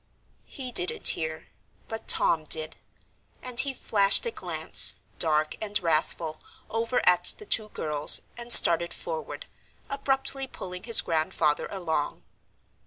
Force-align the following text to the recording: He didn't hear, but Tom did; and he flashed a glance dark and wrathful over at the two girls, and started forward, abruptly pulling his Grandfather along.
He 0.47 0.71
didn't 0.71 1.09
hear, 1.09 1.49
but 1.87 2.07
Tom 2.07 2.45
did; 2.45 2.75
and 3.43 3.59
he 3.59 3.71
flashed 3.71 4.25
a 4.25 4.31
glance 4.31 4.95
dark 5.19 5.55
and 5.61 5.79
wrathful 5.79 6.41
over 6.71 7.07
at 7.07 7.35
the 7.37 7.45
two 7.45 7.69
girls, 7.69 8.21
and 8.35 8.51
started 8.51 8.95
forward, 8.95 9.45
abruptly 9.91 10.47
pulling 10.47 10.85
his 10.85 11.01
Grandfather 11.01 11.67
along. 11.69 12.23